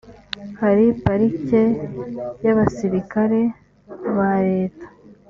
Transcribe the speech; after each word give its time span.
hari 0.61 0.85
parike 1.03 1.61
y 2.43 2.47
abasirikare 2.53 3.41
ba 4.15 4.33
leta 4.49 4.85